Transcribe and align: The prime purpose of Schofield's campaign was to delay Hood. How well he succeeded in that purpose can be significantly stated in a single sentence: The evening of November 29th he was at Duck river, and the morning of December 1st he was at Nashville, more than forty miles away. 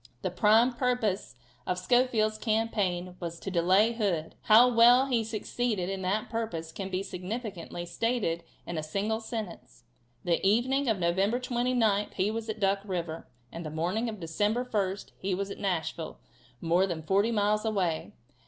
The 0.23 0.31
prime 0.31 0.73
purpose 0.73 1.35
of 1.67 1.77
Schofield's 1.77 2.39
campaign 2.39 3.15
was 3.19 3.39
to 3.39 3.51
delay 3.51 3.93
Hood. 3.93 4.33
How 4.45 4.67
well 4.67 5.05
he 5.05 5.23
succeeded 5.23 5.89
in 5.89 6.01
that 6.01 6.27
purpose 6.27 6.71
can 6.71 6.89
be 6.89 7.03
significantly 7.03 7.85
stated 7.85 8.43
in 8.65 8.79
a 8.79 8.81
single 8.81 9.19
sentence: 9.19 9.83
The 10.23 10.43
evening 10.43 10.89
of 10.89 10.97
November 10.97 11.39
29th 11.39 12.15
he 12.15 12.31
was 12.31 12.49
at 12.49 12.59
Duck 12.59 12.79
river, 12.83 13.27
and 13.51 13.63
the 13.63 13.69
morning 13.69 14.09
of 14.09 14.19
December 14.19 14.65
1st 14.65 15.11
he 15.19 15.35
was 15.35 15.51
at 15.51 15.59
Nashville, 15.59 16.17
more 16.61 16.87
than 16.87 17.03
forty 17.03 17.29
miles 17.31 17.63
away. 17.63 18.11